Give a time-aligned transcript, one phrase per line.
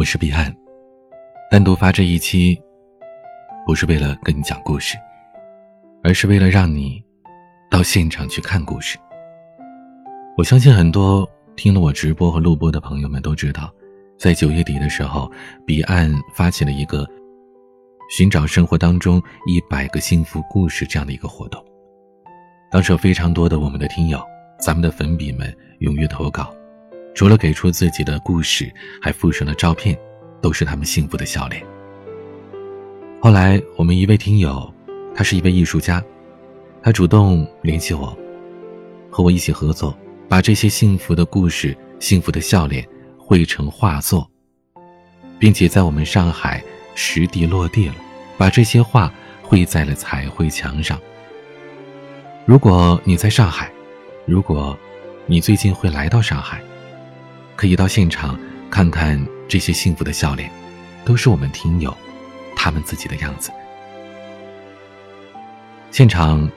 [0.00, 0.50] 我是彼岸，
[1.50, 2.58] 单独发这一期，
[3.66, 4.96] 不是为了跟你讲故事，
[6.02, 7.04] 而是为了让你
[7.70, 8.96] 到现场去看故事。
[10.38, 13.70] 我相信很多听了我直播和录播的朋友们都知道，
[14.18, 15.30] 在九月底的时候，
[15.66, 17.06] 彼岸发起了一个
[18.08, 21.62] 寻找生活当中一百个幸福故事这样的一个活动。
[22.70, 24.18] 当时有非常多的我们的听友，
[24.58, 26.50] 咱们的粉笔们踊跃投稿。
[27.14, 29.98] 除了给出自己的故事，还附上了照片，
[30.40, 31.62] 都是他们幸福的笑脸。
[33.20, 34.72] 后来，我们一位听友，
[35.14, 36.02] 他是一位艺术家，
[36.82, 38.16] 他主动联系我，
[39.10, 39.94] 和我一起合作，
[40.28, 42.86] 把这些幸福的故事、幸福的笑脸
[43.18, 44.26] 绘成画作，
[45.38, 46.62] 并且在我们上海
[46.94, 47.94] 实地落地了，
[48.38, 50.98] 把这些画绘在了彩绘墙上。
[52.46, 53.70] 如果你在上海，
[54.24, 54.78] 如果
[55.26, 56.62] 你最近会来到上海。
[57.60, 60.50] 可以到现场看看这些幸福的笑脸，
[61.04, 61.94] 都是我们听友
[62.56, 63.52] 他们自己的样子。
[65.90, 66.50] 现场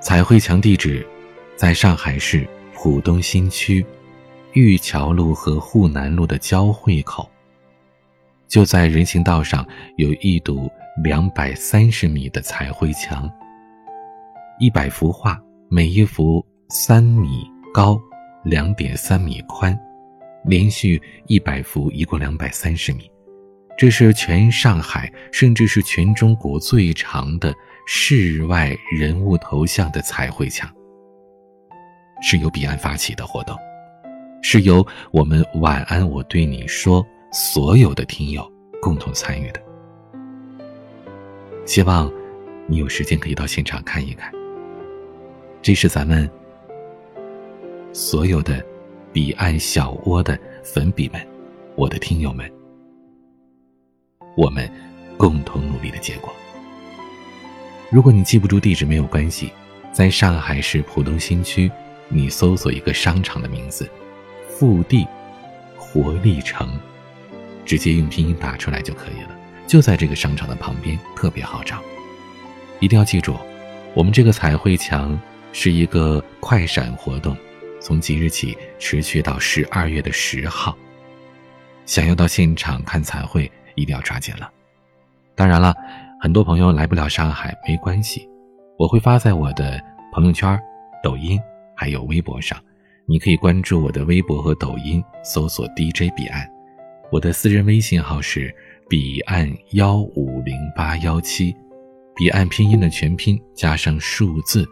[0.00, 1.06] 彩绘墙地址
[1.54, 3.84] 在上海市浦东新区
[4.54, 7.28] 玉桥路和沪南路的交汇口，
[8.48, 9.66] 就在人行道上
[9.98, 10.66] 有一堵
[11.04, 13.30] 两百三十米的彩绘墙，
[14.58, 18.00] 一百幅画，每一幅三米高，
[18.44, 19.78] 两点三米宽。
[20.44, 23.10] 连续一百幅，一共两百三十米，
[23.78, 27.54] 这是全上海，甚至是全中国最长的
[27.86, 30.70] 室外人物头像的彩绘墙。
[32.20, 33.56] 是由彼岸发起的活动，
[34.42, 38.48] 是由我们晚安我对你说所有的听友
[38.80, 39.60] 共同参与的。
[41.64, 42.12] 希望
[42.66, 44.32] 你有时间可以到现场看一看。
[45.60, 46.28] 这是咱们
[47.92, 48.71] 所有的。
[49.12, 51.20] 彼岸小窝的粉笔们，
[51.76, 52.50] 我的听友们，
[54.38, 54.66] 我们
[55.18, 56.32] 共同努力的结果。
[57.90, 59.52] 如果你记不住地址没有关系，
[59.92, 61.70] 在上海市浦东新区，
[62.08, 63.86] 你搜索一个商场的名字
[64.48, 65.06] “复地
[65.76, 66.66] 活力城”，
[67.66, 69.38] 直接用拼音打出来就可以了。
[69.66, 71.82] 就在这个商场的旁边，特别好找。
[72.80, 73.36] 一定要记住，
[73.92, 75.20] 我们这个彩绘墙
[75.52, 77.36] 是一个快闪活动。
[77.82, 80.76] 从即日起持续到十二月的十号，
[81.84, 84.48] 想要到现场看彩绘，一定要抓紧了。
[85.34, 85.74] 当然了，
[86.20, 88.28] 很多朋友来不了上海，没关系，
[88.78, 89.82] 我会发在我的
[90.12, 90.58] 朋友圈、
[91.02, 91.40] 抖音
[91.76, 92.56] 还有微博上，
[93.04, 96.48] 你可以关注我的微博和抖音，搜索 DJ 彼岸，
[97.10, 98.54] 我的私人微信号是
[98.88, 101.56] 彼岸幺五零八幺七，
[102.14, 104.64] 彼岸拼音的全拼加上数字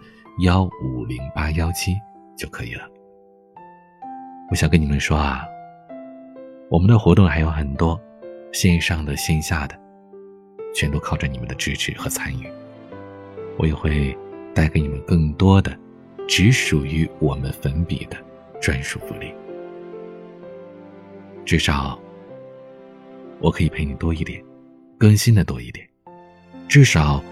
[0.44, 1.96] 幺五零八幺七
[2.36, 2.88] 就可以了。
[4.50, 5.46] 我想跟你们说啊，
[6.68, 7.98] 我们的活动还有很多，
[8.52, 9.78] 线上的、线下的，
[10.74, 12.50] 全都靠着你们的支持和参与。
[13.56, 14.16] 我也会
[14.52, 15.78] 带给你们更多的，
[16.26, 18.16] 只属于我们粉笔的
[18.60, 19.32] 专属福利。
[21.44, 21.96] 至少，
[23.38, 24.42] 我可以陪你多一点，
[24.98, 25.86] 更新的多一点。
[26.66, 27.22] 至少，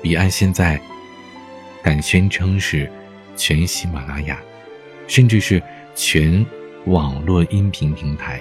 [0.00, 0.80] 彼岸现在
[1.82, 2.90] 敢宣称是
[3.36, 4.40] 全喜马拉雅，
[5.06, 5.62] 甚至是。
[5.96, 6.44] 全
[6.84, 8.38] 网络音频平台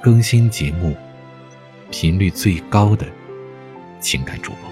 [0.00, 0.96] 更新节目
[1.90, 3.04] 频率最高的
[3.98, 4.70] 情感主播，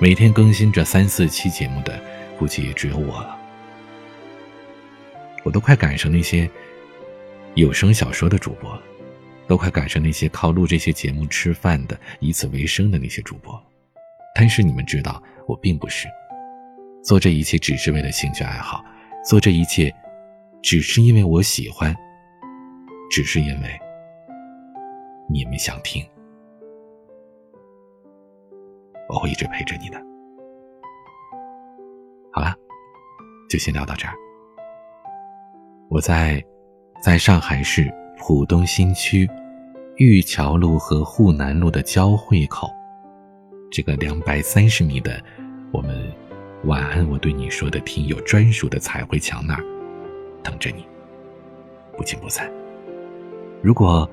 [0.00, 2.02] 每天更新这三四期节目的，
[2.36, 3.38] 估计也只有我了。
[5.44, 6.50] 我都快赶上那些
[7.54, 8.82] 有声小说的主播了，
[9.46, 13.56] 都快赶上那些靠录这些节目吃饭的、以此为生的那些主播。
[14.34, 16.08] 但是你们知道，我并不是
[17.04, 18.84] 做这一切只是为了兴趣爱好，
[19.24, 19.94] 做这一切。
[20.62, 21.94] 只是因为我喜欢，
[23.10, 23.80] 只是因为
[25.28, 26.04] 你们想听，
[29.08, 29.98] 我会一直陪着你的。
[32.30, 32.54] 好了，
[33.48, 34.14] 就先聊到这儿。
[35.88, 36.44] 我在
[37.02, 39.28] 在上海市浦东新区
[39.96, 42.70] 玉桥路和沪南路的交汇口，
[43.72, 45.20] 这个两百三十米的
[45.72, 46.12] 我们
[46.64, 49.79] 晚安我对你说的听友专属的彩绘墙那儿。
[50.42, 50.84] 等着你，
[51.96, 52.50] 不见不散。
[53.62, 54.08] 如果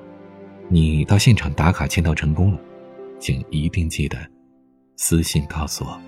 [0.68, 2.60] 你到现场打卡签到成功了，
[3.18, 4.18] 请一定记得
[4.96, 6.00] 私信告诉我。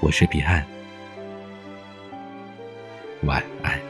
[0.00, 0.64] 我是彼岸，
[3.22, 3.83] 晚安。